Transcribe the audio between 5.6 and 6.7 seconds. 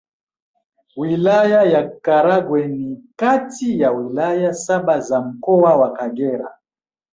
wa Kagera